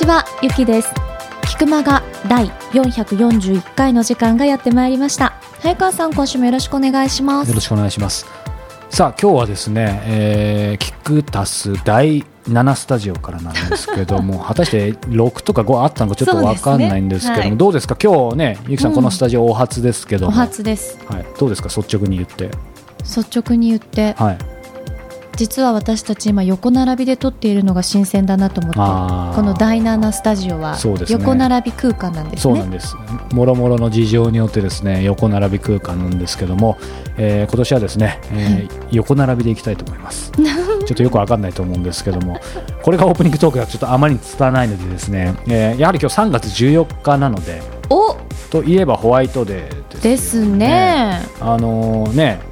[0.00, 0.88] ちはゆきです。
[1.42, 5.34] 菊間が第441回の時間がやってまいりました。
[5.60, 7.48] 早川さん今週もよろしくお願いします。
[7.50, 8.24] よろしくお願いします。
[8.88, 17.48] さあ今日はですね、えー、キクタス第7スタジオからなんですけども 果たして6とか5あったのかちょっと分かんないんですけども、ね。
[17.50, 17.94] はい、どうですか？
[18.02, 21.68] 今日ねゆきさん、このスタジオお初ですけどお初です、はい、どうですか？
[21.68, 22.50] 率直に言って。
[23.02, 24.38] 率直に言って、はい、
[25.36, 30.76] 実は私たち今横並びで撮っているのが新鮮だなと思ってこの第7スタジオは
[31.08, 32.62] 横並び空間なんですね。
[33.32, 36.78] もろもろの事情によってですね横並び空間なんですけども、
[37.16, 40.32] えー、今年はですね、えー、横並びでいきたいと思います。
[40.86, 42.40] ちょっとよくわかんないと思うんですけども
[42.82, 48.16] これがオープニングトークがちょっとあまりに伝わらないのでですね、えー、やはり今日3月14日なのでお！
[48.50, 51.20] といえばホワイトデーですね。
[51.40, 52.49] あのね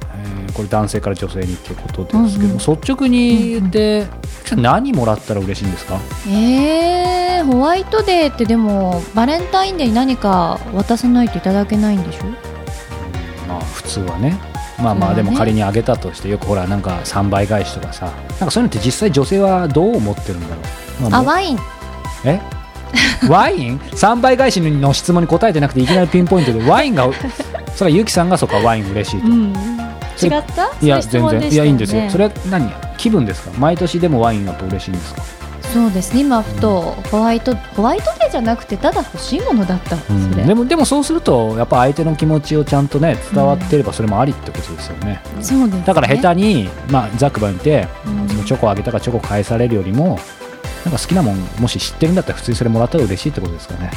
[0.59, 4.07] これ男性から女性にっていうことですけど、うんうん、率直に言って、
[4.51, 5.97] うんうん、何もらったら嬉しいんですか？
[6.27, 12.33] えー、ホワイトデーってでもバレンタインデーに何か渡さないといただけないんでしょ、うん、
[13.47, 14.37] まあ普通はね。
[14.81, 20.61] まあまあでも仮にあげたとしてよくほらなんか3倍返しとかさなんかそういうのって実際女性はどう思ってるんだろ
[21.07, 21.59] う、まあ、あワイン。
[22.25, 22.41] え？
[23.29, 27.09] ワイン ?3 倍返しの質問に答えてなくていきなりピンポイントでワインが
[27.75, 29.78] それはゆきさんがそこはワイン嬉しいと、うん
[30.27, 30.71] 違った？
[30.81, 31.51] いや全然。
[31.51, 32.09] いやいいんですよ。
[32.09, 32.71] それは何？
[32.97, 33.51] 気分ですか？
[33.59, 35.21] 毎年でもワインだと嬉しいんですか？
[35.73, 36.21] そうですね。
[36.21, 36.81] 今ふと
[37.11, 50.17] ホワイト、ホワイトデーじゃなくてただ欲しいものだった、うん、でもでもそうするとやっぱ相手の気持ちをちゃんとね伝わってればそれもありってことですよね、うん、そうです、ね、だから下手に、まあ、ザックバンって、そのチョコあげたかチョコ返されるよりも
[50.85, 53.91] なんか好きなもんもし知ってるんだったら普通にそれもらったら嬉しいってことですかね。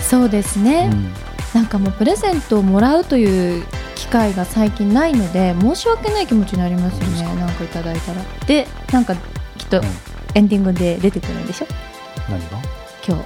[0.00, 1.12] そうですね、うん、
[1.52, 3.66] なんかもうプレゼントをもらうという
[3.98, 7.36] 機会が最近ないので申し訳ない気持ちになりますよね。
[7.40, 8.22] なんかいただいたら。
[8.46, 9.80] でなんかきっと
[10.34, 11.66] エンディングで出てくるんでしょ？
[12.30, 12.58] 何が？
[13.06, 13.24] 今日。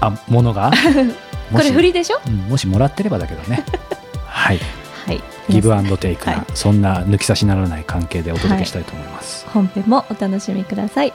[0.00, 0.70] あものが？
[1.52, 3.64] これ振りでしょ、うん、もしもらってればだけどね。
[4.26, 4.60] はい。
[5.06, 5.22] はい。
[5.48, 11.12] ギブアンドテイクな、はい、そんな抜き差しならない関係でお届けしたいと思います、はい、本編もお楽しみください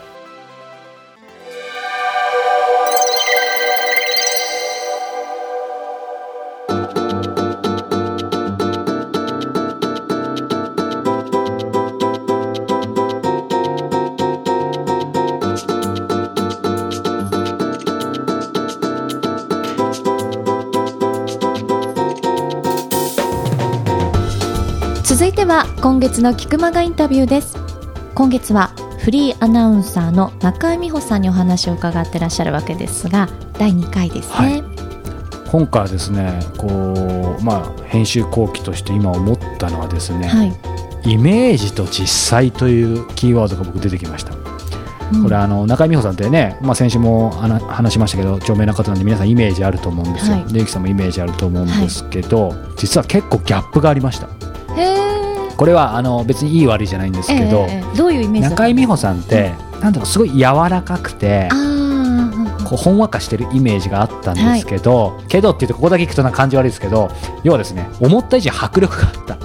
[26.01, 27.56] 月の菊間がインタビューです。
[28.16, 33.29] 今月はフリーアナウンサーの中井美穂さんにお話を伺ってらっしゃるわけですが
[33.59, 34.63] 第2回ですね、はい、
[35.51, 40.53] 今回はですねこう、まあ、編集後期として今思ったのはですね、はい、
[41.03, 44.34] イメージと実際というキーワードが僕出てきました。
[45.22, 54.29] これあの中井美穂さんってね、まあ、先週も話しましたけど著名な方なんで皆さんイメージあると思うんですよ、はい、でゆきさんもイメージあると思うんですけど、はい、実は結構ギャップがありました
[55.61, 61.49] これはあの別にいい悪いじゃないんですけど、えー、どういうイメージ中井美穂さんって、うん、なんだろうすごい柔らかくて
[62.66, 67.11] こうほんわかしてるイメージがあったんですけど、はい、けどっていうとここだけ聞くとな感じ悪いですけど
[67.44, 69.38] 要はですね思った以上迫力があった。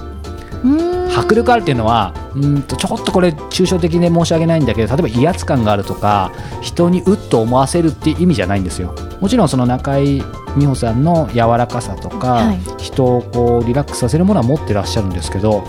[1.15, 8.95] 迫力あるっていうのはうんとちょっとこれ抽象的で申し訳ないんだけど例えば威圧感があるとか人にうっと思わせるっていう意味じゃないんですよ。
[9.21, 10.23] もちろんその中井
[10.57, 15.63] 美穂さんの柔らかさとか、はい、人をこうリラックスさせるものは持ってらっしゃるんですけど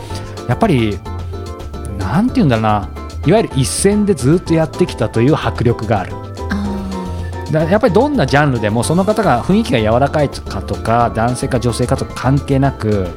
[0.48, 0.98] やっぱり
[1.98, 2.88] なんて言うんだろうな。
[3.26, 6.12] いわゆる一線でずっとやってきたという迫力がある。
[7.52, 13.08] だやっぱりどんなジャンルでもその方が雰囲気が柔らかいかとか男性か女性かとか関係なく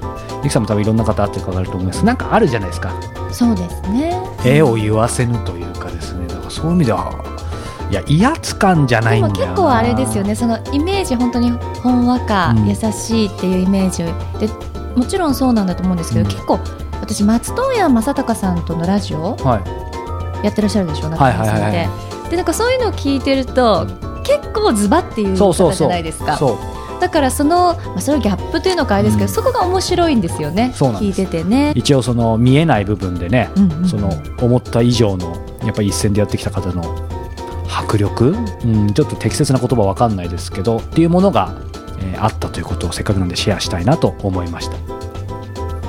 [0.44, 2.04] ゆきさんも多分いろんな方会って伺うと思います。
[2.06, 2.94] なんかあるじゃないですか。
[3.32, 4.14] そうですね。
[4.46, 6.28] 絵を言わせぬというかですね。
[6.28, 7.12] だからそういう意味では
[7.90, 10.34] いや威圧感じゃないんだよでも結構あれですよね。
[10.34, 14.04] そのイメージ本当にほんわか、うん、優しいっていうイメージ
[14.40, 14.52] で
[14.96, 16.60] もちろんそうなんだと思うんですけど、うん、結構
[17.12, 19.60] 私松任谷正隆さんとのラジオ、は
[20.42, 21.90] い、やってらっしゃるでしょ中村さんって。
[22.30, 23.86] でなんかそういうのを聞いてると
[24.24, 26.40] 結構ズバっていう方じゃないですか。
[27.02, 31.74] だからその、まあ、それギャップというのかあれですけど、うん、そこが面白いんですよね聞いててね。
[31.76, 34.10] 一応その見えない部分でね、うんうん、その
[34.40, 36.84] 思った以上のやっぱり一線でやってきた方の
[37.68, 41.56] 迫力、うん、ちょっと適切な言葉わかんないですけどっていうものが、
[42.00, 45.11] えー、あったということをせっかくなんでシェアしたいなと思いました。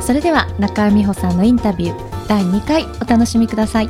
[0.05, 3.89] それでは中尾美穂さんのインタビュー第2回お楽しみください。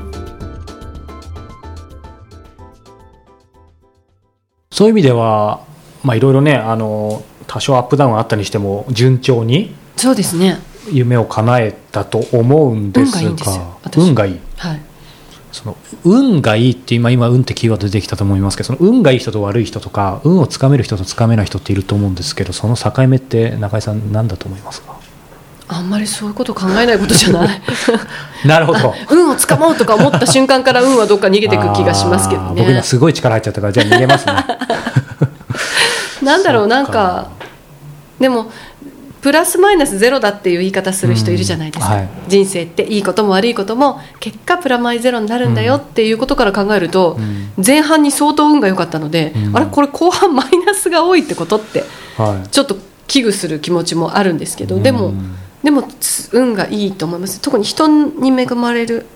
[4.71, 5.65] そういう意味では
[6.05, 10.59] まあいろいろねあの多少アップダウンあったにしても順調にそうですね。
[10.91, 13.61] 夢を叶えたと思うんですが運がいい
[13.97, 14.81] 運がいい、はい、
[15.53, 25.02] その運がいいって今今運ってキーワード出てきたと思いますけどその運がいい人と悪い人とか運をつかめる人とつかめない人っていると思うんですけどその境目って中井さん何だと思いますか？
[25.77, 27.63] あんまりそういうこと考えないことじゃない。
[28.45, 28.95] なるほど。
[29.11, 32.55] 運をつかもうとか思った瞬間から運はどっか逃げていく気がしますけどね。
[32.57, 34.35] 僕今すごい力入っちゃったからじゃあ逃げますね。
[36.23, 37.29] なんだろうなんか
[38.21, 38.51] でも
[39.23, 51.85] プラスマイナスゼロだっていう言い方する人いるじゃないですか、うんはい、人生っていいことも悪いことも結果プラマイゼロになるんだよっていうことから考えると、うん、前半に相当運が良かったので、うん、あれこれ後半マイナスが多いってことって、
[52.17, 52.77] はい、ちょっと
[53.07, 55.13] 危惧する気持ちもあるんですけど、でも
[55.63, 55.85] でも
[56.33, 57.41] 運がいいと思います。
[57.41, 59.07] 特に人に恵まれる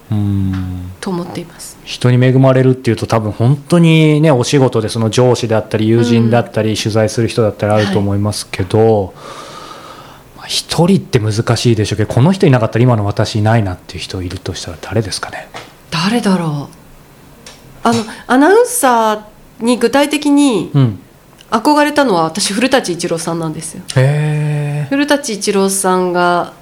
[1.00, 1.76] と思っています。
[1.84, 9.12] 人に恵まれるっていうと多分本当にねお仕事でその上司であったり友人だったり、取材する人だったりあると思いますけど、
[10.36, 15.48] はい、一人って難しいでしょうけどこの人いなかったら今の私いないなっていう人いるとしたら誰ですかね？
[15.90, 16.76] 誰だろう。
[17.82, 20.98] あのアナウンサーに具体的に、うん。
[21.48, 23.82] 憧れたのは私古舘一郎さんなんですよ
[24.88, 26.52] 古舘一郎さんが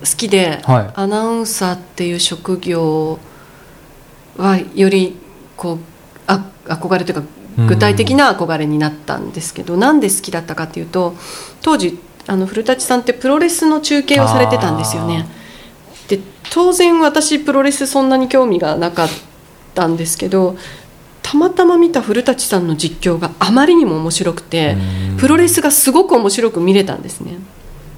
[0.00, 3.18] 好きで、はい、アナウンサーっていう職業
[4.36, 5.16] はより
[5.56, 5.78] こう
[6.26, 7.28] あ憧れというか
[7.68, 11.14] 具体的な憧れになったんですけどなんで好きだったかっていうと
[11.60, 15.26] 当時あの古舘さんってプロレスの中継をされてたんですよね。
[16.08, 16.20] で
[16.50, 19.08] 当然私プロレスそんなに興味がなかっ
[19.74, 20.56] たんですけど
[21.22, 24.76] たまたま見た古舘さんの実況があまりにも面白くて
[25.18, 27.38] プロレスがすごく面白く見れたんですね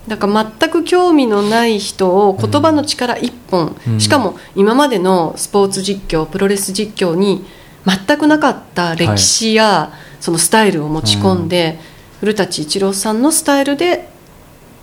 [0.09, 7.45] だから全く興味のない人を言葉の力一本、しかも今までのスポーツ実況プロレス実況に
[7.87, 11.79] 全くなかった歴史やそのスタイルを持ち込んで、
[12.21, 14.09] 古舘一郎さんのスタイルで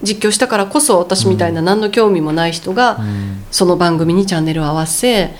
[0.03, 2.99] 実況したからこそ私みたいな何の興味もない人が
[3.51, 5.31] その番組にチャンネルを合わせ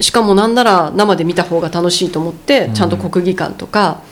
[0.00, 4.02] しかもなんなら生で見た方が楽しいと思ってちゃんと国技館とか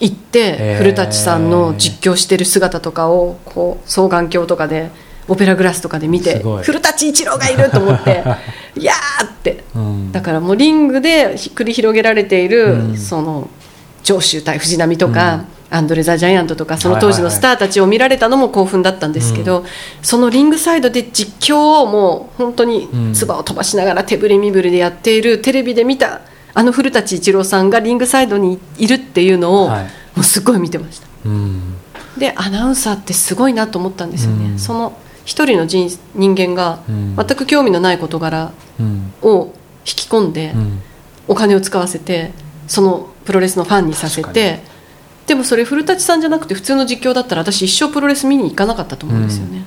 [0.00, 4.90] 行って古舘さんの実況してる姿とかをこう双眼鏡とかで
[5.28, 8.24] オペラグラスとかで見て古舘一郎がいると思って
[8.76, 9.62] 「いやー!」って、
[10.12, 13.48] だからもうリングで繰り広げられている、その
[14.02, 15.44] 長州対藤波とか。
[15.72, 19.64] アンドレ・ザ・ジャイアントとかその当時のスターたちを見られたのも興奮だったんですけど、
[20.02, 26.22] そのリングサイドで実況をもう本当に唾を飛ばしながら手振り身振りでやっているテレビで見た
[26.54, 29.76] あの古舘一郎さんがリングサイドにいるっていうのを、も
[30.18, 31.06] うすごい見てました、
[32.18, 38.52] でアナウンサーってすごいなと思ったんですよね、その一人の人人間が全く興味のない事柄
[39.22, 39.52] を引
[39.84, 40.54] き込んで、
[41.28, 42.32] お金を使わせて
[42.66, 44.60] そのプロレスのファンにさせて
[45.26, 49.62] でもそれ古舘さんじゃなくて普通の実況だったら私一生プロレス見に行かなかったと思うんですよね、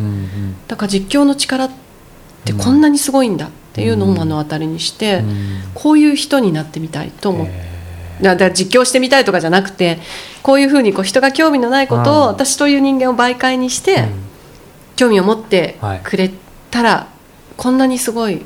[0.67, 1.71] だから実況の力っ
[2.43, 3.47] てこんなにすごいんだ。
[3.47, 5.23] っていうのを目の当たりにして、
[5.73, 7.73] こういう人になってみたいと思って。
[8.21, 9.97] だから実況してみたいとかじゃなくて
[10.43, 14.05] こういうふうにこう人が興味のないことを私という人間を媒介にして、
[14.95, 16.31] 興味を持ってくれ
[16.69, 17.07] たら、
[17.57, 18.45] こんなにすごい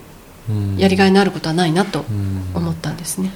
[0.78, 2.06] やりがいのあることはないなと
[2.54, 3.32] 思ったんですね。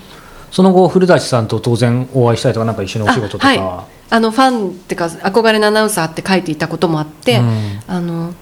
[0.52, 3.50] その後古舘さんと当然お会いしたいとかなんか一緒にお仕事とか。
[3.50, 8.34] あ、はい、あのファンっていうか憧れのアナウンサーって書いていたこともあって、うん、あの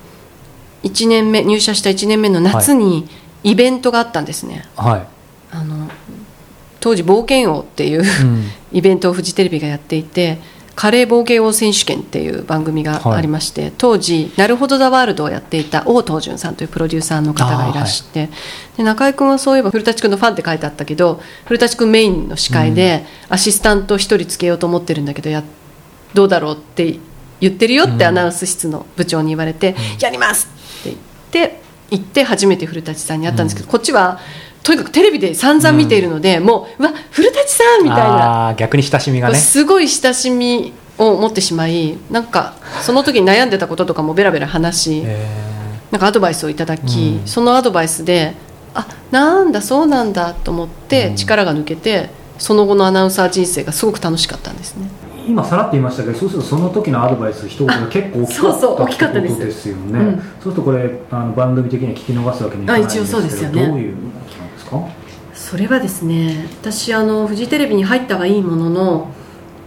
[0.83, 3.07] 1年目入社した1年目の夏に
[3.43, 5.07] イベントがあったんですね、はい、
[5.51, 5.89] あの
[6.79, 10.39] 当時「冒険王」っていう、うん、 イベントをフジテレビがやっていて
[10.75, 18.29] カレー冒険王選手権っていう番組がありまして、はい、当時「なるほど・ザ・ワールド」をやっていた王東潤さんというプロデューサーの方がいらして、はい、
[18.77, 25.43] で中居君はそういえば古舘君のファンって書いてあったけど古舘君メインの司会で、アシスタント1人つけようと思ってるんだけどや
[26.13, 26.97] どうだろうって
[27.41, 30.47] 言ってるよってアナウンス室の部長に言われて「やります!」
[30.81, 30.95] って
[31.33, 34.19] 言って行って初めて古舘さんに会ったんですけど、こっちは。
[34.61, 38.53] とにかくテレビで散々見ているので、うん、もううわ古舘さんみたいな。
[38.57, 39.35] 逆に親しみがね。
[39.35, 45.03] すごい親しみを持ってしまいなんかその時に悩んでたこととかもベラベラ話し
[45.91, 48.35] なんかアドバイスをいただき、うん、そのアドバイスで
[48.73, 54.89] あなんだそうなんだと思って力が抜けて、うん、その後のアナウンサー人生がすごく楽しかったんですね
[55.29, 59.69] 今さらって言いましたけどそうするとその時のアドバイス一言が結構大きかったそうそう大きかったです。
[59.69, 63.67] よね、うん、そうするとこれあの番組的には聞き逃すわけにいかないんですけど一応そうですよね。
[63.67, 64.89] どういうことなんですか？
[65.33, 69.11] それはですね私あのフジテレビに入ったはいいものの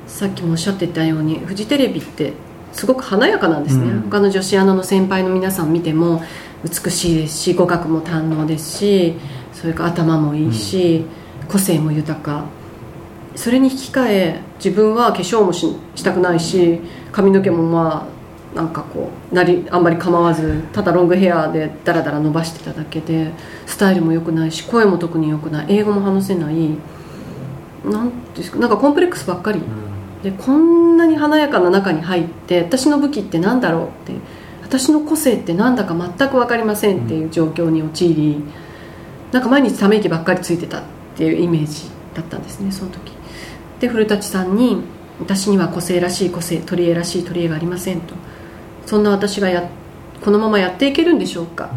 [0.07, 2.35] さっきもおっしゃってたようにフジテレビって
[2.73, 6.23] すごく華やかなんですね、うん、他の女子アナの先輩の皆さん見ても
[6.64, 9.14] 美しいですし語学も堪能ですし
[9.52, 11.07] それから頭もいいし、
[11.42, 12.45] うん、個性も豊か
[13.35, 23.33] それに引き換え自分は化粧もししたくないし髪の毛もまあなんかこうなりあんまり構わずただロングヘアでダラダラ伸ばしてただけで
[23.67, 26.55] スタイルも良くないし声も特に良くない英語も話せない
[27.85, 34.12] なんですかなんかコンプレックスばっかり、うん、でこんなに華やかな中に入って私の武器って何だろうって
[34.62, 38.51] 私の個性ってなんだか全く分かりませんっていう状況に陥り、うん、
[39.33, 40.83] なんか毎日ため息ばっかりついてたっ
[41.17, 43.12] ていうイメージだったんですねその時
[43.83, 44.83] で古舘さんに
[45.21, 48.15] 「私には個性らしい個性取り柄らしい取り柄がありません」と
[48.87, 49.69] 「そんな私がや
[50.25, 51.71] このままやっていけるんでしょうか、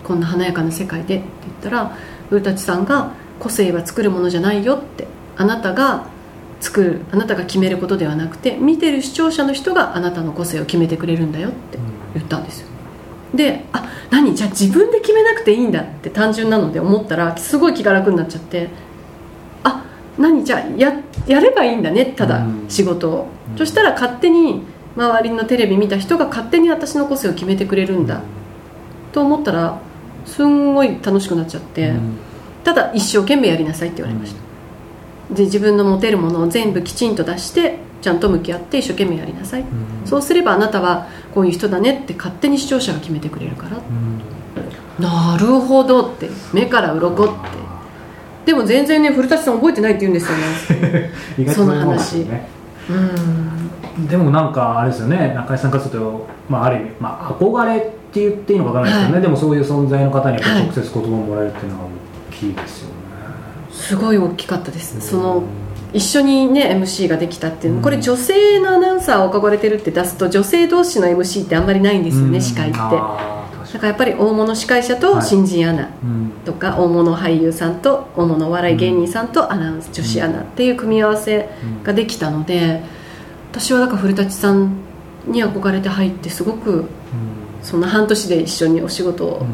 [0.00, 1.96] うん、こんな華やかな世界で」って言ったら
[2.30, 5.06] 古舘さんが「個性は作るものじゃないよ」って。
[5.36, 6.06] あなたが
[6.60, 11.78] 作るあなたが決めることではなくて見てる視聴者の人があなたの個性を決めてくれるんだよって
[12.14, 12.68] 言ったんですよ。
[13.34, 14.34] であ何？
[14.34, 18.68] じゃあ自分で決めなくていいんだって単純なので思ったらすごい気が楽になっちゃって。
[18.68, 18.91] あ
[20.18, 24.62] 何じゃあややればいいんだねただ仕事を、うん、そしたら勝手に
[24.96, 28.22] 周りのテレビ見た人が勝手に私の個性を決めてくれるんだ、うん、
[29.12, 29.80] と思ったら
[30.26, 32.16] すんごい楽しくなっちゃって、うん、
[32.62, 39.64] ただ一生懸命やりなさいって言われました、で自分の持てるものを全部きちんと出してちゃんと向き合って一生懸命やりなさい、
[40.04, 43.78] そうすればあなたはこういう人だねって勝手に視聴者が決めてくれるから、
[45.00, 47.71] なるほどって目から鱗って
[48.44, 51.10] でも全然ね古舘さん覚えてないって言うんですよね。
[51.52, 52.48] その話、ね、
[52.90, 52.92] う
[54.00, 54.06] ん。
[54.08, 61.88] でもなんかあれですよね中井さんからすると、まあ、ある意味、まあ、憧れって言っていいのかわからないですけどね、はい、でもそういう存在の方に直接言葉をもらえるっていうのは
[62.30, 65.00] 大きいですよね、はい、すごい大きかったです。
[65.00, 65.42] その
[65.92, 72.78] 一緒にね MC ができたっていうこれ女性のアナウンサーを憧れてるって出すと女性同士の MC ってあんまりないんですよね、司会って
[73.72, 75.90] だからやっぱり大物司会者と新人アナ
[76.44, 81.48] とか、大物俳優さんと大物笑い芸人さんとアナウンス女子アナっていう組み合わせ
[81.82, 82.82] ができたので
[83.50, 84.76] 私はだから古舘さん
[85.26, 86.84] に憧れて入ってすごく
[87.62, 89.46] そんな半年で一緒にお仕事を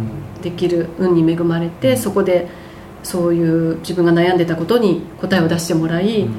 [0.43, 2.69] できる運に恵まれてそこで。
[3.03, 6.35] そういう自分が悩んでたことに答えを出してもらい、うん、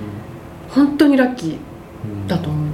[0.70, 1.58] 本当にラッキー
[2.28, 2.69] だと思います、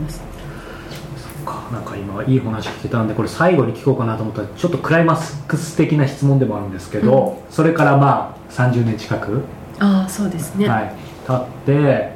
[1.71, 9.41] なんか今いい話聞けたんでこれ最後に聞こうかなと思ったらちょっとクライマックス的な質問でもあるんですけど、うん、それからまあ30年近く。
[9.79, 10.95] ああそうですね、はい、
[11.27, 12.11] 経って、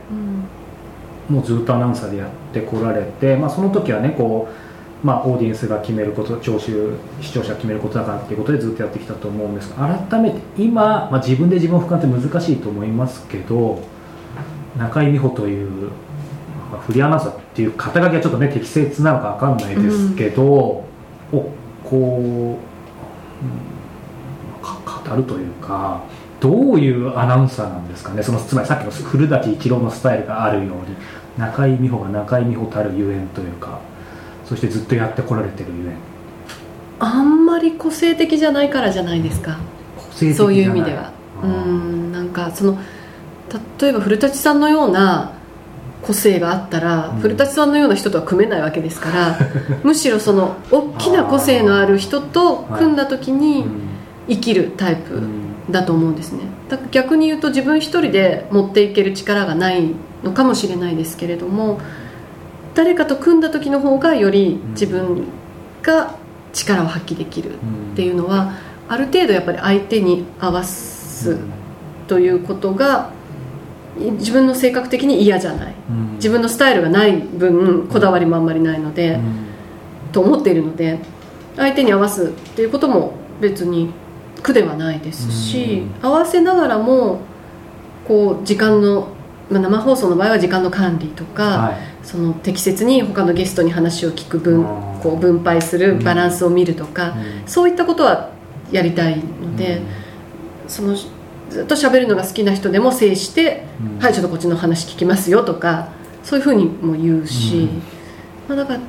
[1.29, 4.70] もうずっとアナウンサーでやってこられて、まあ、その時はねこう
[5.01, 9.70] まあ、オーディエンスが決めること聴衆視聴者が決めることだからっていうことでずっとやってきたと思うんです。
[9.70, 13.82] が改めて今、まあ、自分で自分を俯瞰って難しいと思いますけど
[14.77, 15.91] 中井美穂という、
[16.72, 20.86] まあ、フリーアナウンサーっていう肩書きはちょっとね適切なのか分かんないですけど、
[21.34, 21.51] うん、を
[21.84, 22.58] こう、うん、
[25.10, 26.04] 語るというか
[26.39, 28.24] どういうアナウンサーなんですかね。
[28.24, 30.96] そのつまりさっきの古舘一郎のスタイルがあるように
[31.38, 33.80] 中井美穂が中井美穂たるゆえんというか。
[34.46, 35.94] そしてずっとやってこられてるゆえ
[36.98, 39.60] あんまり個性的じゃないからじゃないですか。
[40.36, 41.12] そういう意味では。
[41.44, 42.12] うん。
[42.12, 42.80] なんかその
[43.80, 45.34] 例えば古舘さんのような
[46.10, 49.38] 個性があったら、うん、古舘さんのような人とは組めないわけですから
[49.84, 53.66] むしろその大きな個性のある人と組んだ時に
[54.28, 55.22] 生きるタイプ
[55.70, 56.39] だと思うんですね。
[56.68, 59.92] だから逆に言うと自分一人で持っていける力がない
[60.24, 61.80] のかもしれないですけれども
[62.74, 65.25] 誰かと組んだ時の方がより自分
[65.84, 66.16] が
[66.54, 68.54] 力を発揮できるっていうのは、
[68.88, 71.38] ある程度やっぱり相手に合わす
[72.08, 73.12] ということが
[74.00, 75.74] 自分の性格的に嫌じゃない、
[76.15, 79.20] 自分のスタイルがない分こだわりもあんまりないので、
[80.12, 81.00] と思っているので
[81.56, 83.91] 相手に合わすっていうことも別に
[84.41, 87.22] 苦ではないですし、合わせながらも
[88.08, 89.10] こう時間の、
[89.50, 91.89] まあ、生放送の場合は時間の管理とか、はい。
[92.10, 94.63] その適切に他のゲストに話を聞く分
[95.03, 98.32] こう分配するバランスを見るとか、うん、そういったことは
[98.72, 100.96] やりたいので、うん、その
[101.50, 103.65] ずっと喋るのが好きな人でも制して
[103.98, 105.89] 「うん、はいちょっとこっちの話聞きますよ」とか
[106.24, 107.70] そういうふうにも言うし、
[108.48, 108.79] まあ、だから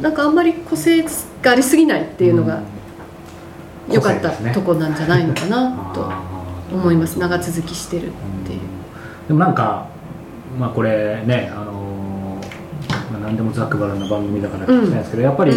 [0.00, 1.04] なんかあんまり個性
[1.42, 2.60] がありすぎないっていうのが
[3.90, 6.10] 良かったとこなんじゃないのかなと
[6.72, 8.10] 思います、長続きしてるっ
[8.46, 8.60] ていう。
[9.26, 9.86] でもなんか
[10.58, 11.59] まあ、これねあの
[13.30, 15.52] 何でもざっくばらんな番組だから聞きたいんですけど、やっぱり、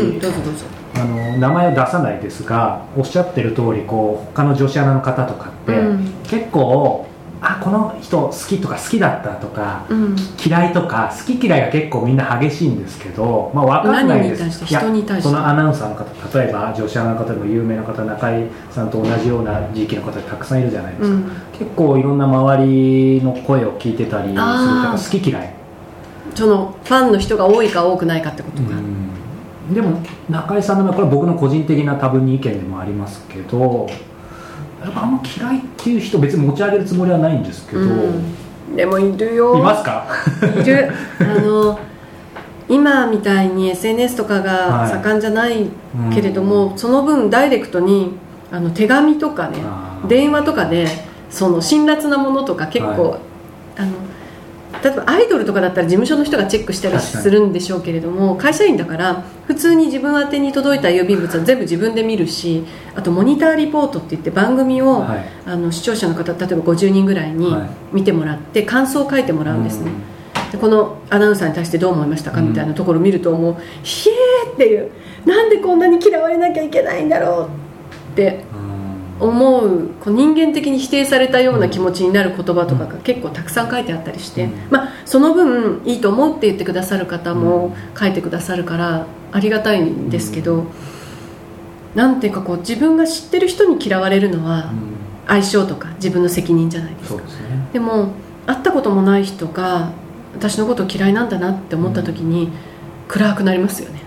[0.96, 5.82] あの名前を出さないですがおっしゃってる通りこう他の女子アナの方とかって、
[6.30, 7.08] 結構
[7.42, 10.16] あこの人好きとか好きだったとか、うん、
[10.46, 14.64] 嫌いとか好き嫌いが結構みんな激しいんですけど、まあ、分かんないです。
[14.64, 14.82] いや
[15.22, 25.63] そのアナウンサーの方例えば女子アナの方でも有名な方中井さんと同じような時期の方たくさんいるじゃないですか、うん、結構いろんな周りの声を聞いてたりすると好き嫌い
[26.36, 28.70] そのファンの人が多いか多くないかってことが、
[29.74, 33.88] でも中井さんのこれは僕の個人的な多分に意見でもありますけど
[34.82, 39.58] やっぱあんま嫌いっていう人別に持ち上げるつもりはないんですけど、うん、でもいるよ。
[39.58, 40.08] いますか？
[40.62, 40.92] いる。
[41.20, 41.80] あの
[42.68, 45.68] 今みたいに SNS とかが盛んじゃない
[46.14, 48.14] けれども、はいうん、その分ダイレクトに
[48.52, 49.60] あの手紙とかね
[50.08, 50.88] 電話とかで
[51.30, 53.20] その辛辣なものとか結構、はい、
[53.78, 53.92] あの
[54.84, 67.56] 例えばアイドルとかだったら事務所の人がチェックしたりするんでしょうけれども会社員だから普通に自分宛に届いた郵便物は全部自分で見るしあとモニターリポートって言って番組を、はい、あの視聴者の方例えば50人ぐらいに
[67.94, 69.92] 見てもらって感想を書いてもらうんですね、
[70.52, 74.10] でこのアナウンサーに対してどう思いましたかみたいなところを見るともう「ひ
[74.46, 74.92] え!」っていう
[75.26, 77.48] なんでこんなに嫌われなきゃいけないんだろう
[78.12, 78.44] って
[79.24, 90.66] 思うこう人間的に否定されたような気持ちになる言葉とかが結構たくさん書いてあったりして、まあ、その分いいと思うって言ってくださる方も書いてくださるからありがたいんですけど、
[91.96, 94.72] なんていうかこう自分が知ってる人に嫌われるのは
[95.28, 97.22] 相性とか自分の責任じゃないですか。
[97.22, 97.30] でね、
[97.74, 98.14] でも
[98.46, 99.92] 会ったこともない人が
[100.36, 102.52] 私のこと嫌いなんだなって思った時に
[103.08, 104.03] 暗くなりますよね。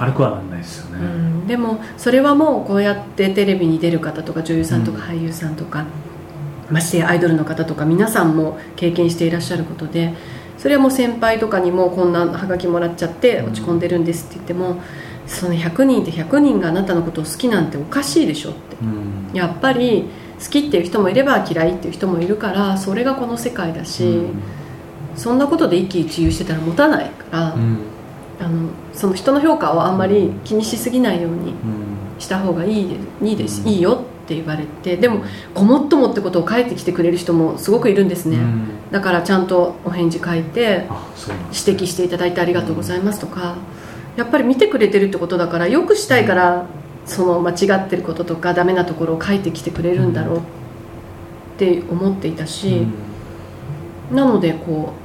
[0.00, 5.84] 明るくはならないですよね、うん、でもそれはもうこうやってテレビに出る方とか女優さんとか俳優さんとか、
[6.68, 10.14] うん、ましてやアイドルの方とか皆さんも経験していらっしゃることで
[10.60, 14.82] それはもう先輩とかにもこんなはがきもらっちゃって落ち込んでるんですって言っても、
[15.26, 20.04] その100人って100人があなたのことを好きなんておかしいでしょって、うん、やっぱり
[20.38, 24.26] 好きっていう人もいれば嫌いっていう人もいるからそれがこの世界だし、
[25.16, 28.68] そんなことで一喜一憂してたら持たないから、あの
[29.00, 31.54] その人の評価をあんまり気にしすぎないように
[32.18, 38.36] した方がいいいいです、いいよって言われてでもごもっともってことを書いてきてくれる人もすごくいるんですね、
[38.90, 40.86] だからちゃんとお返事書いて
[41.66, 43.56] 指摘していただいてありがとうございますとか、
[44.16, 46.66] やっぱり見てくれてるってことだからよくしたいから
[47.06, 50.42] その間違ってることとかダメなところを書いてきてくれるんだろうっ
[51.56, 52.86] て思っていたし、
[54.12, 54.99] なのでこう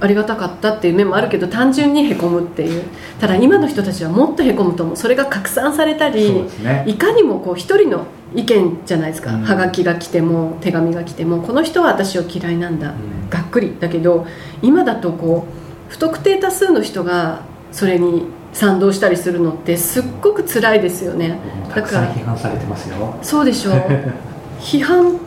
[0.00, 2.84] ありがたかったっていう面もあるけど単純にへこむっていう。
[3.20, 4.96] ただ今の人たちはもっとへこむと思う。
[4.96, 11.42] それが拡散されたり、ね、いかにもこう一人の意見じゃないですか、うん、はがきが来ても手紙が来ても。
[11.42, 14.26] この人は私を嫌いなんだ、うん、がっくりだけど
[14.62, 21.38] 今だとこう不特定多数の人がそれに賛同したりするのってすっごく辛いですよね。
[21.68, 23.18] だから批判されてますよ。
[23.20, 23.74] そうでしょう。
[24.60, 25.18] 批判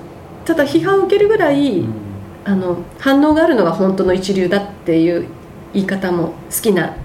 [0.45, 2.02] ただ批判を受けるぐらい、うん
[2.45, 5.27] あの反応があるのが本当の一流だっていう
[5.73, 6.95] 言い方も好きな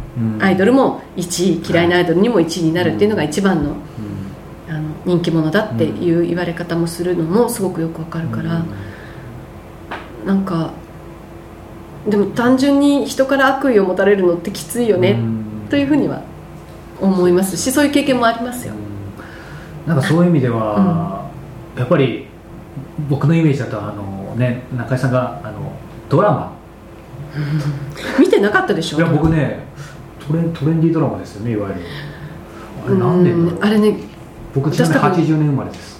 [0.40, 3.76] アイドルも1位嫌いなアイドルにも1位になるっていうのが一番の,、
[4.68, 8.64] あの人気者だっていう言われ方もするのもすごくよくわかるから、
[10.26, 10.72] なんか
[12.08, 15.20] でも単純に人から悪意を持たれるのってきついよね
[15.70, 16.22] というふうには
[17.00, 18.74] 思いますしそういう経験もありますよ。
[19.86, 21.30] なんかそういう意味では、
[21.76, 22.26] やっぱり
[23.08, 25.72] 僕のイメージだとあのね中井さんがあの
[26.08, 26.52] ドラマ。
[28.18, 28.98] 見てなかったでしょ？
[28.98, 29.60] いや僕ね
[30.26, 31.80] トレトレンディードラマですよねいわゆる。
[32.86, 33.96] あれ何年あれね
[34.54, 35.98] 僕ちなみに80年生まれです。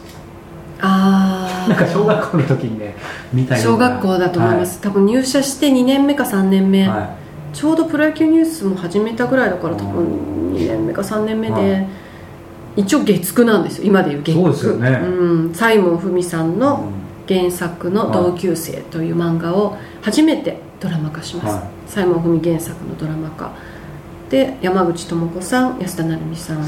[0.81, 2.95] ああなんか小学校の時にね
[3.33, 7.17] 見たい小学校だと思います、はい、多分入社して2年目か3年目、は
[7.53, 10.07] い、ちょうどプロ野球ニュースも始めたぐらいだから多分
[10.55, 11.89] 2年目か3年目で、はい、
[12.77, 13.85] 一応月9なんですよ。
[13.87, 23.51] 今でいう月9そうですよね、うん、サイモン・フミさんの、うん原作の「同級生」という漫画を初めてドラマ化します、はい、西門文原作のドラマ化。
[24.31, 26.63] で山口智子さん安田成美さん。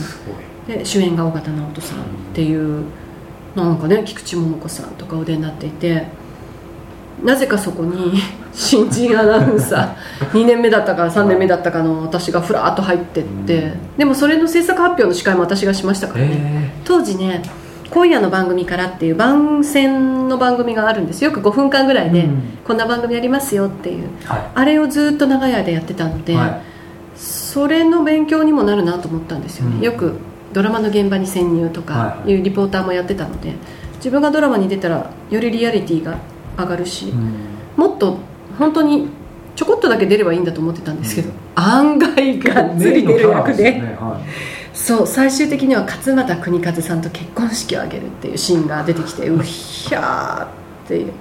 [0.66, 2.02] で主演が尾形直人さんっ
[2.34, 2.84] ていう
[3.56, 6.06] なんかね菊池桃子さんとかお出になっていて
[7.24, 8.20] なぜかそこに
[8.52, 16.72] 新人アナウンサー2年目だったか3年目だったかの私がふらっと入ってってでもそれの制作発表の司会も私がしましたからね。
[16.84, 17.42] 当時ね
[17.90, 21.24] 今夜の番組からっていう番宣の番組があるんです。
[21.24, 22.28] よく5分間ぐらいで、
[22.64, 26.60] こんな番組やりますよっていう、はい、あれをずっと長い間やってたので、はい、
[27.16, 30.14] それの勉強にもなるなと思ったんですよね、うん、よく
[30.52, 32.34] ドラマの現場に潜入とかい。
[32.34, 33.54] うリポーターもやってたので
[33.96, 36.18] 自分がドラマに出たらよりリアリティが
[36.56, 37.34] 上がるし、うん、
[37.76, 38.18] もっと
[38.58, 39.08] 本当に
[39.56, 43.82] ちょこっとだけ出ればいいんだと思ってたんですけど、うん、案外がっつり出る役で。
[44.80, 50.48] そう最終的には勝俣邦和さんと結婚式を挙げるっていうシーンが出てきてうひゃーっ
[50.88, 51.12] ていう。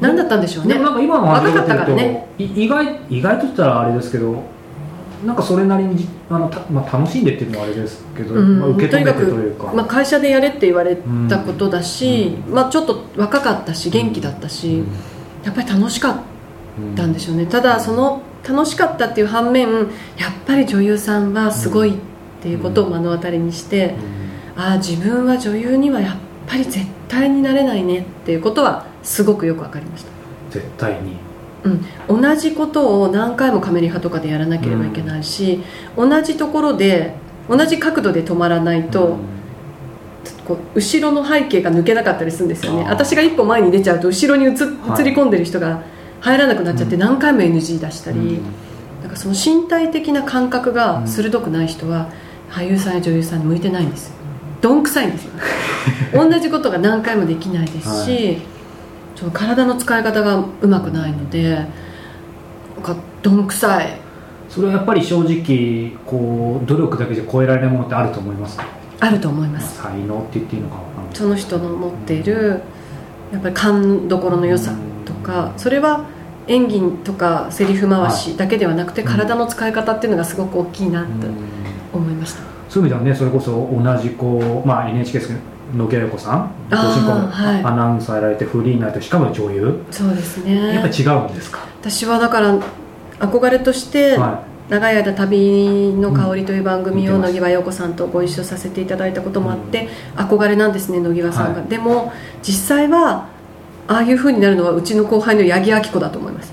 [0.00, 0.78] 何だったんでしょうね。
[0.78, 4.42] なんか今の話だと、ね、意外意外と言ったらあれですけど
[5.26, 9.72] なんかそれなりにあのまあ、楽しんでっていうのはあれですけど、うん、まあ、受け止めてというか。
[9.74, 10.96] まあ、会社でやれって言われ
[11.28, 14.86] たことだし、うん、まあ、ちょっと若かったし元気だったし、うん、
[15.44, 16.16] やっぱり楽しかっ
[16.96, 19.86] たんでしょうね、ただその楽しかったっていう反面やっ
[20.46, 21.98] ぱり女優さんはすごいっ
[22.42, 23.94] ていうことを目の当たりにして、
[24.56, 30.10] ああ自分は女優にはやっぱり絶対になれないねっていうことはすごくよく分かりました。
[30.50, 31.16] 絶対に。
[32.08, 35.62] うん、同じことを何回もカメリハとかでやらなければいけないし、
[35.96, 37.14] うん、同じところで
[37.48, 39.18] 同じ角度で止まらないと、うん、
[40.44, 42.84] こう後ろの背景が抜けなかったりするんですよね。
[42.88, 44.56] 私が一歩前に出ちゃうと後ろに映映り
[45.14, 45.84] 込んでる人が
[46.22, 48.42] 入らなくなっちゃって何回も NG 出したり、うん、
[49.02, 52.08] なんかその身体的な感覚が鋭くない人は
[52.48, 54.14] 俳優さんや女優さんに向いてないんですよ。
[54.60, 55.32] どんくさいんですよ。
[56.14, 58.38] 同じことが何回もできないですし、はい。
[59.16, 61.66] その体の使い方がうまくないのでなん
[62.84, 63.98] かどんくさい。
[64.48, 68.64] それはやっぱり正直こう努力だけじゃ超えられるものってあると思いますか？
[69.00, 70.76] あると思います、才能って言っていいのか
[71.12, 72.60] その人の持っている
[73.32, 74.70] やっぱり勘どころの良さ。
[74.70, 74.91] と
[75.22, 76.04] かそれは
[76.48, 81.08] 演技とかセリフ回しだけではなくて、体の使い方っていうのがすごく大きいなと
[81.92, 85.40] 思いました、そういう意味ではねそれこそ同じこう、まあ、NHK ですけど
[85.74, 89.82] 野毛子さんごアナウンサーやられてフリーになってしかも女優。
[89.90, 90.74] そうですね。
[90.74, 91.60] やっぱ違うんですか？
[91.80, 92.58] 私はだから
[93.20, 103.28] 憧れとして、はい、長い間「旅の香り」という番組を野際陽子さんとご一緒させていただいたこともあって、うん、憧れなんですね野際さんが、はい、でも実際は
[103.88, 106.52] ああいうふうになるのはうちの後輩の八木亜希子だと思います。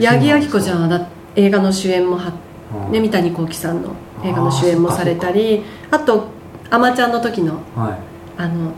[0.00, 2.32] 八木亜希子じゃん映画の主演もは、
[2.90, 3.94] ね、三谷幸喜さんの
[4.24, 6.28] 映画の主演もされたりあと
[6.70, 8.12] 「あまちゃん」の時の、はい。
[8.38, 8.72] あの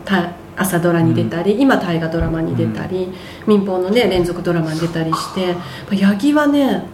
[0.57, 3.13] 朝ドラに出たり、うん、今大河ドラマに出たり、うん、
[3.47, 5.55] 民放のね連続ドラマに出たりして
[5.95, 6.85] 八木はね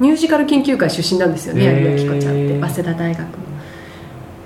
[0.00, 3.24] ミュージカル研究会出身なんですよね八木亜希子ちゃんって早稲田大学の。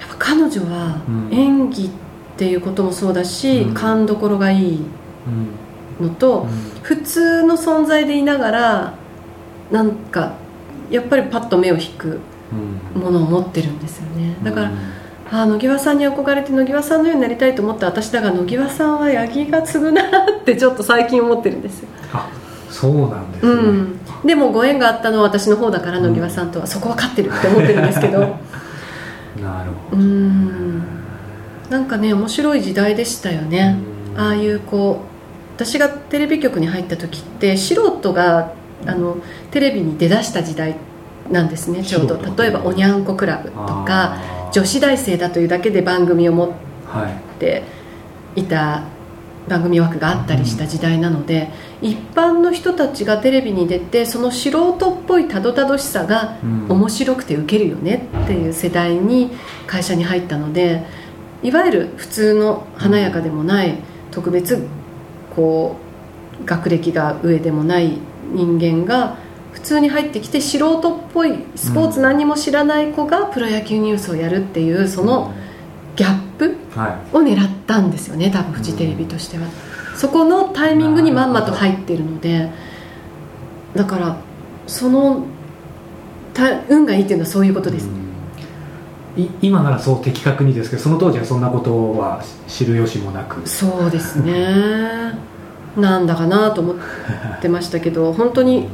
[0.01, 1.91] やっぱ彼女は演技っ
[2.37, 4.81] ていうこともそうだし、うん、勘どころがいい
[6.00, 6.46] のと、
[6.82, 8.94] 普通の存在でいながら
[9.70, 10.35] なんか
[10.90, 12.20] やっぱりパッと目を引く
[12.94, 14.37] ものを持ってるんですよね。
[14.42, 14.70] だから、
[15.30, 21.88] あ野際さんに憧れて野際さんのようになりたいと思った私だが野際さんは八木が継ぐなってちょっと最近思ってるんですよ。
[22.12, 22.30] あ
[22.70, 26.66] そうなんですね、うん、でもご縁があったのは私の方だから野際さんとは。
[26.66, 28.20] そこは勝ってるって思ってるんですけど。
[29.42, 30.02] なるほど。
[30.02, 30.82] うん。
[31.70, 33.76] なんかね面白い時代でしたよね。
[34.16, 35.15] ああいうこう
[35.57, 38.53] 私がテレビ局に入った時って素人が
[38.85, 39.16] あの
[39.51, 40.77] テレビに出だした時代
[41.31, 42.21] なんですねちょうど。
[42.37, 44.19] 例えば「おにゃんこクラブ」とか
[44.53, 46.51] 女子大生だというだけで番組を持っ
[47.38, 47.62] て
[48.37, 48.42] い。
[48.42, 48.83] た
[49.49, 56.37] 番組枠があったりした時代なので、一般の人たちがテレビに出てその素人っぽいたどたどしさが
[56.69, 59.31] 面白くてウケるよねっていう世代に
[59.66, 60.85] 会社に入ったので
[61.42, 63.79] いわゆる普通の華やかでもない
[64.11, 64.66] 特別
[65.37, 65.77] こ
[66.42, 67.99] う学歴が上でもない
[68.33, 69.18] 人間が
[69.53, 75.33] 普通に入ってきて素人っぽいスポーツ何も知らない子がプロ野球ニュースをやるっていうその
[75.94, 76.57] ギャップ
[77.12, 79.46] を狙ったんですよね多分フジテレビとしては。
[79.96, 82.51] そこのタイミングにまんまと入ってるので
[83.75, 84.20] だから
[84.66, 85.25] その
[86.68, 87.88] 運がいいっていうのはそういうことです、
[89.40, 93.46] 今ならそう的確にですけどその当時はそんなことは知る由もなく。
[93.48, 95.18] そうですね。
[95.76, 96.76] なんだかなと思っ
[97.40, 98.66] てましたけど本当に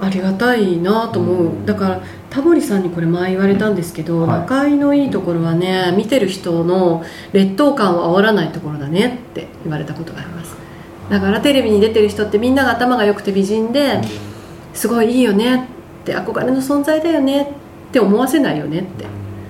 [0.00, 1.66] ありがたいなと思う。
[1.66, 10.56] だからタモリさんにこれ前言われたんですけど、はい、のいいところはね見てる人の劣等感を煽らないところだねって言われたことがあります。
[11.10, 14.00] だからテレビに出てる人ってみんなが頭が良くて美人で
[14.72, 15.68] すごいいいよね
[16.02, 19.06] って憧れの存在だよねって思わせないよねって。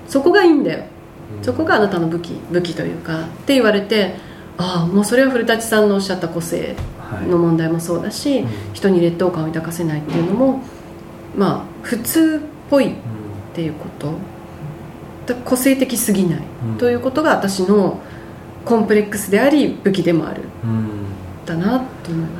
[0.08, 0.84] そこがいいんだよ。
[1.42, 4.14] そこがあなたの武器武器というかって言われて
[4.56, 6.74] ああもうそれは古舘さんのおっしゃった個性
[7.28, 10.62] の問題もそうだし、人に劣等感を抱かせないっていうのも
[11.36, 12.94] まあ普通っぽいっ
[13.54, 14.12] ていうこと。
[15.44, 16.42] 個性的すぎない。
[16.78, 18.00] ということが私の
[18.64, 20.42] コンプレックスであり武器でもある、
[21.46, 22.39] だなと思いま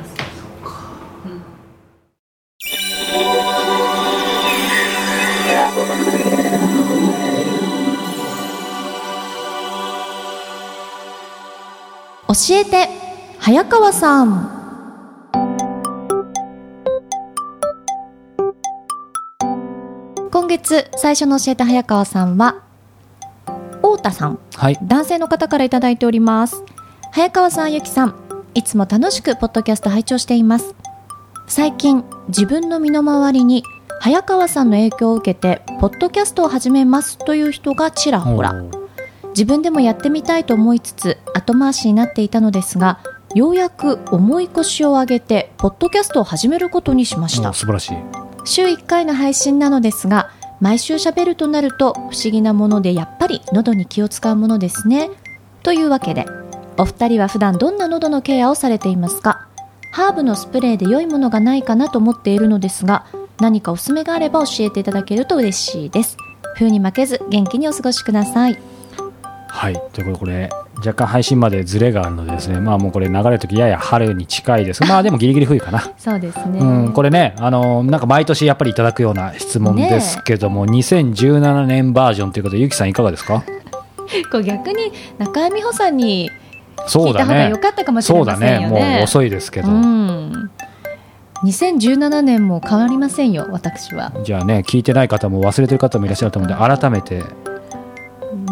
[12.31, 12.87] 教えて
[13.39, 14.61] 早川さん。
[20.31, 22.63] 今月最初の教えて早川さんは
[23.81, 26.63] 太田さん、はい、男性の方から頂いております。
[27.11, 28.15] 早川さんゆきさん。
[28.53, 30.73] いつも楽しくポッドキャスト拝聴しています。
[31.47, 33.63] 最近自分の身の回りに
[33.99, 38.55] 早川さんの影響を受けてポッドキャストを始めますという人がちらほら
[39.31, 42.99] 自分でもやってみたいと思いつつ後回しになっていたのですが
[43.33, 47.53] ようやく重い腰を上げてポッドキャストを始めることにしました。
[47.53, 47.97] 素晴らしい。
[48.43, 55.09] 週1回の配信なのですが毎週喋るとなると不思議なものでやっぱり喉に気を使うものですね。
[55.63, 56.25] というわけで
[56.77, 59.47] お二人は普段どんな喉のケアをされていますか？
[59.93, 63.05] ハーブのスプレーで良いものがないかなと思っているのですが
[63.39, 66.17] 何かおすすめがあれば教えていただけると嬉しいです。
[66.55, 68.57] 冬に負けず元気にお過ごしください
[69.53, 69.73] はい。
[69.93, 74.83] ということでこれ若干配信までずれがあるのでですねまあもうこれ流れる時やや春に近いです。
[74.87, 75.83] まあでもギリギリ冬かな。
[75.97, 83.43] そうですね、うん、これねあのなんか毎年やっぱりいただくような質問ですけども、ね、2017年バージョンということでゆきさんいかがですか？
[84.31, 86.29] これ逆に中井美穂さんに
[86.87, 88.69] 聞いた方が良かったかもしれませんよね。
[88.69, 88.93] そうだね。
[88.95, 89.69] もう遅いですけど。
[89.69, 90.49] うん。
[91.43, 94.11] 2017年も変わりませんよ私は。
[94.23, 97.23] じゃあね聞いてない方も忘れてる方もいらっしゃると思うので改めて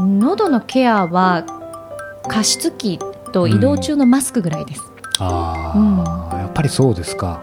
[0.10, 1.46] 喉のケアは
[2.28, 3.00] 加湿器
[3.32, 4.82] と移動中のマスクぐらいです、
[5.20, 7.42] うん、ああ、うん、やっぱりそうですか。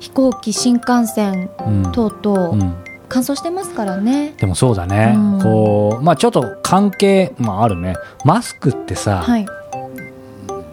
[0.00, 1.50] 飛行機新幹線
[1.92, 2.74] 等々、うん、
[3.08, 4.34] 乾燥してますからね。
[4.38, 7.94] でもそうだね、こうまあちょっと関係、まあ、あるね。
[8.24, 9.46] マスクってさ、はい。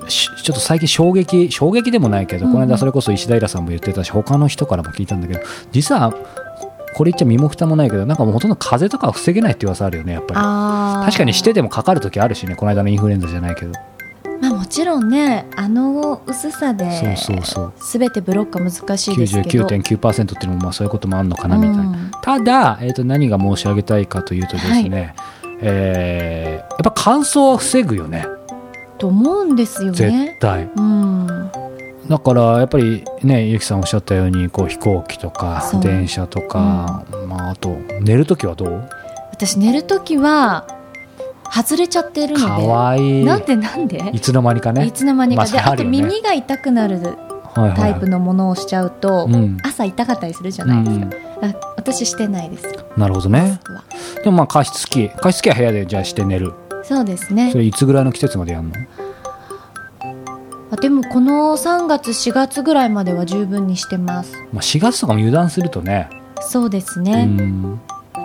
[0.07, 5.41] ちょっと最近衝撃衝撃でもないけど、うん、この間それこそ石平さんも言ってたし他の人からも聞いたんだけど
[5.73, 6.13] 実は
[6.97, 11.05] これ言っちゃ身も蓋もないけどなんかもうほとんど風邪とかは防げないって噂あるよねやっぱり。
[11.05, 13.73] 確かにしてでもかかる時あるしねこの間のインフルエンザじゃないけど。
[14.41, 17.73] まあもちろんねあの薄さでそうそうそう。
[17.99, 19.67] 全てブロックは難しいですけど。
[19.67, 28.25] 99.9%っていうのもまあそういうこともあるのかなみたいな、うん、ただ、えー、と何が申し上げたいかというとですね、はい、えー、やっぱ乾燥は防ぐよね。
[28.97, 29.97] と思うんですよね。
[29.97, 31.27] 絶対、うん、
[32.09, 37.69] だからやっぱりねゆきさんおっしゃったようにこう飛行機とか電車とか、うん、まあ、あと
[38.01, 38.89] 寝る時はどう？
[39.31, 40.67] 私寝る時は
[41.53, 42.45] 外れちゃってるので。
[42.45, 43.21] かわい。
[43.21, 44.11] いなんでなんで？
[44.13, 44.85] いつの間にかね。
[44.85, 47.17] いつの間にか、まあ、で、あと耳が痛くなる
[47.53, 49.29] タイプのものをしちゃうと、
[49.63, 52.65] 朝痛かったりするじゃないですか、うん、私してないです。
[52.97, 53.59] なるほどね。
[54.23, 55.09] でもまあ加湿器。
[55.09, 56.53] 加湿器は部屋でじゃあして寝る。
[56.83, 57.51] そうですね。
[57.51, 58.73] それいつぐらいの季節までやるの？
[60.69, 66.09] あでもこの3月4月ぐらいまでは十分にしてます、まあ、4月とかも油断するとね。
[66.41, 67.27] そうですね。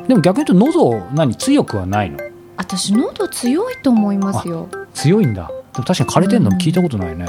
[0.08, 2.18] でも逆に言うと喉何強くはないの？
[2.56, 4.68] 私喉強いと思いますよ。
[4.92, 5.50] 強いんだ。
[5.72, 7.26] でも確かに枯れてんの聞いたことないね、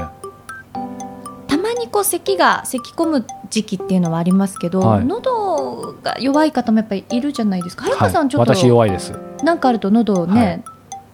[1.48, 7.86] たまにこう咳が咳込む時期っていうのはありますけど、はい、喉が弱い方もやっぱりいるじゃないですか。
[7.86, 9.14] 早川さんちょっと、はい、私弱いです。
[9.44, 10.64] なんかあると喉ね、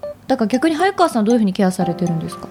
[0.01, 2.47] はい、だから逆に早川さんどういうふうにケアされてるんですか？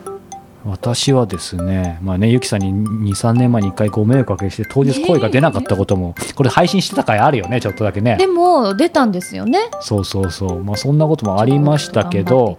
[0.69, 8.17] 私はですね、まあね、ゆきさんに2、3年前に1回ご迷惑かけして、当日声が出なかったことも、これ配信してた回あるよね、ちょっとだけね。
[8.17, 9.59] でも、出たんですよね。
[9.81, 10.65] そうそうそう。
[10.65, 12.57] まあ、そんなこともありましたけど、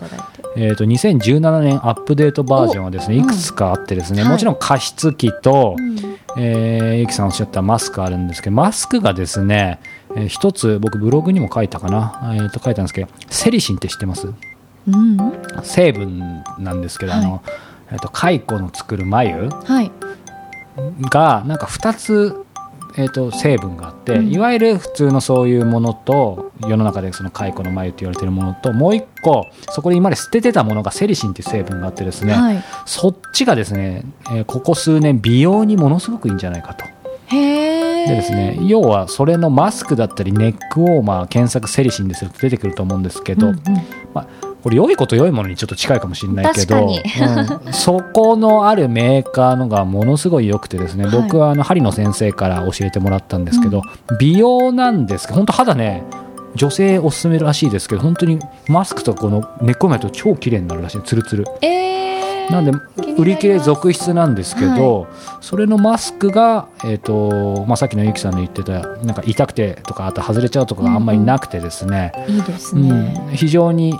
[0.55, 9.79] えっ、ー、と、2017年アップデートバージョンはですね、いくつかあってですね、うん、もちろん加湿器と、うん、えー、ゆきさんおっしゃったマスクあるんですけど、マスクがですね、
[10.15, 14.33] えー、一つ、僕ブログにも書いたかな、えー、と書いたんですけど、セリシンって知ってます？
[14.87, 15.17] うん、
[15.61, 17.43] 成分なんですけど、はい、あの、
[17.91, 19.49] えっと、蚕の作る繭
[21.09, 22.45] がなんか2つ、
[22.97, 36.85] えっと、成分があって、うん、いわゆる普通のそういうものと世の中でその蚕の繭って言われてるものともう一個そこで今まで捨ててたものがセリシンっていう成分があってですね、はい、そっちがですね、えー、ここ数年美容にものすごくいいんじゃないかと。
[37.31, 43.63] でですね要はそれのマスクだったりネックウォーマー検索セリシンですると出てくると思うんですけど、うんうん、
[44.13, 56.03] まあこれ良いこと良いものにちょっと近いかもしれないけど、うん、そこのあるメーカーのがものすごい良くてですね、はい、僕はあの針の先生から教えてもらったんですけど、うん、美容なんですけど本当肌ね
[56.55, 61.03] 女性おすすめらしいですけど本当にマスクとこの根っこめと超綺麗になるらしい。
[61.03, 61.45] ツルツル。
[61.61, 62.71] えー、なんで
[63.17, 65.09] 売り切れ続出なんですけど、はい、
[65.41, 73.99] それのマスクが、えーとまあ、さっきのゆきさんの言ってたなんか痛くてとかあと外れちゃうとかがあんまりなくてですね、うん、いいですね、うん、非常に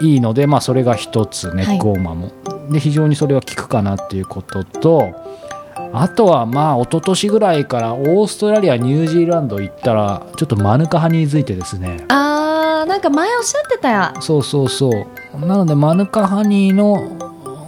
[0.00, 5.12] いいので、まあ、それが一つネックウォーマーも、はい、で非常にそれは効くかなっていうことと
[5.92, 12.04] あとはまあ一昨年ぐらいからオーストラリアニュージーランド行ったらちょっとマヌカハニーづいてですね。
[12.08, 13.88] あーなんか前おっしゃってた。
[13.88, 15.46] やそうそうそう。
[15.46, 17.16] なのでマヌカハニーの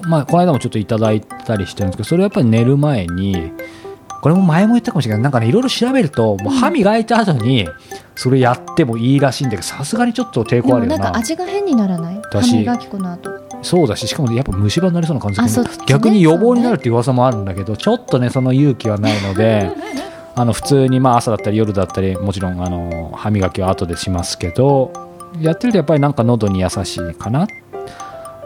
[0.03, 3.53] まあこの間もちょっといただいたりしてるんですけどそれはやっぱり寝る前に
[4.23, 5.23] これも前も言ったかもしれない。
[5.23, 7.67] なんかねいろいろ調べるともう歯磨いた後に
[8.15, 10.99] それやってもいいらしいんだけどさすがにちょっと抵抗あるよな。
[10.99, 12.21] なんか味が変にならない？
[12.31, 13.31] 歯磨き粉の後。
[13.63, 19.71] そうだししかもやっぱ虫歯になりそうな感じで、ね、逆に予防になるって噂もあるんだけど、ね、ちょっとねその勇気はないので
[20.35, 24.93] あの普通にまあ朝だったり夜だったりもちろんあの歯磨きは後でしますけど
[25.41, 27.47] やってるとやっぱりなんか喉に優しいかな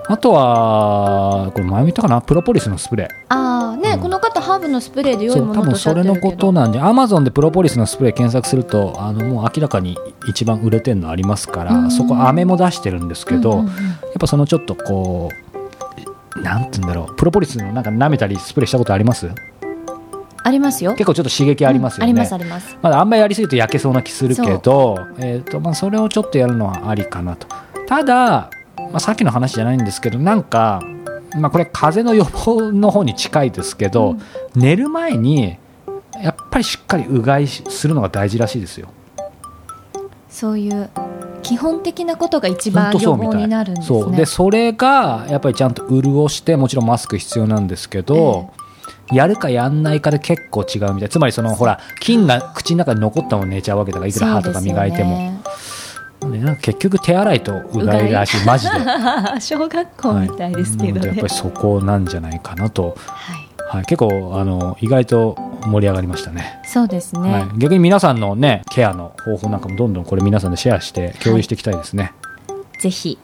[0.07, 2.21] あとはこれ前見たかな？
[2.21, 3.09] プロポリスのスプレー。
[3.29, 9.97] ああね、うん、この方ハーブのスプレーで良いものと多分それのことなんでアマゾンでプロポリスのスプレー検索するとあのもう明らかに
[10.29, 13.67] 一番売れてるのありますから、そこ飴も出してるんですけど、やっ
[14.21, 15.31] ぱそのちょっとこ
[16.37, 17.17] うなんて言うんだろう？
[17.17, 19.31] プロポリスのなんか舐めたりスプレーしたことあります？
[20.47, 20.93] ありますよ。
[20.93, 22.77] 結構ちょっと刺激ありますよね、うん、ありますあります。
[22.83, 27.47] まだあんまりやりすぎると焼けそうな気するけどえーとまあ、それをちょっとやるのはありかなと。
[27.87, 30.81] ただ、まあ、さっきの話じゃないんですけどなんか、
[31.37, 34.21] まあ、これ風邪の予防の方に近いですけど、うん、
[34.55, 35.59] 寝る前に
[36.23, 38.89] やっぱりしっかりうがいするのが大事らしいですよ。
[40.29, 40.91] そういう
[41.43, 44.17] 基本的なことが一番予防になるんです、ね、そう。
[44.17, 48.65] でそれがやっぱりちゃんと潤してもちろんマスク必要なんですけど、えー
[49.13, 55.11] やるかやんないかで結構違うみたいつまりそのほら菌が口の中に残ったまま寝ちゃうわけだからいくら歯とか磨いても。
[55.11, 55.41] ね、
[56.39, 58.47] なんか結局手洗いとうがいらしい。
[58.47, 58.75] マジで。
[59.41, 61.01] 小学校みたいですけど、ね。
[61.01, 63.45] はい、やっぱりそこなんじゃないかなと、はい。
[63.69, 66.61] はい、結構あの意外と盛り上がりましたね。
[66.65, 72.13] そうですね、はい、逆に皆さんのねケアの方法なんかもどんどんこれ皆さんでシェアして共有していきたいですね、
[72.49, 73.19] はい、ぜひ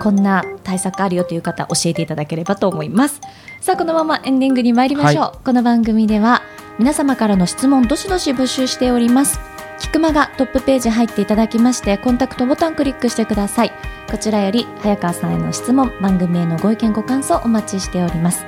[0.00, 3.20] こんな対策あるよという方教えていただければと思います。
[3.60, 6.42] さあこのままエンディングに参りましょう、はい、この番組では
[6.78, 13.72] 皆様からの質問どしどし募集しておりますキクマがトップページ入っていただきましてコンタクトボタンクリックしてください。
[14.10, 18.44] こちらより早川さんへの質問番組へのご意見ご感想お待ちしております。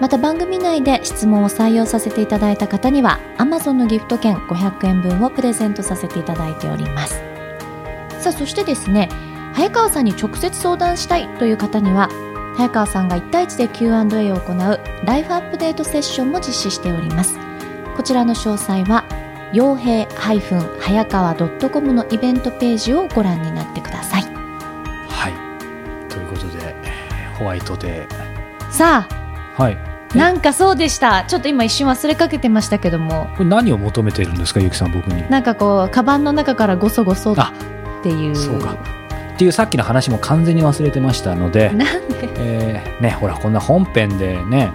[0.00, 7.22] また番組内で質問を採用させていただいた方には Amazon のギフト券500円分をプレゼントさせていただいております。
[8.18, 9.08] さあそしてですね
[9.52, 12.08] 早川さんに直接相談したいという方には
[12.56, 17.38] 早川さんが1対1で Q&A を行うライフアップデートセッションも実施しております。
[17.96, 19.04] こちらの詳細は
[19.52, 20.08] 傭兵
[20.80, 24.22] 早川 .com のイベントページをご覧になってください。
[24.22, 26.08] はい。
[26.08, 26.74] ということで
[27.38, 28.70] ホワイトデー。
[28.70, 29.78] さあはい。
[30.16, 31.24] なんかそうでした。
[31.24, 33.28] ちょっと今一瞬忘れかけてましたけども。
[33.36, 35.28] これ何を求めてるんですかゆきさん僕に。
[35.30, 37.36] なんかこうカバンの中からごそごそっ
[38.02, 38.36] ていう。
[38.36, 38.72] そうか。
[39.34, 41.70] っていうさっきの話も完全に忘れてましたので。
[41.70, 44.70] なんで、えー、ね、ほらこんな本編でね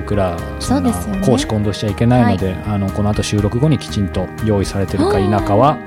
[0.00, 0.92] 僕らそんな
[1.24, 5.78] 公私混同しちゃいけないので、ねはい、あのこの後収録後にきちんと用意されてるか否かは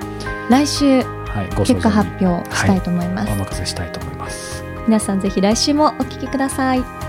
[0.49, 4.63] 来週、はい、結果発表したいと思います、はい、お任せしたいと思います。
[4.87, 7.02] 皆さんぜひ来週もお聞きください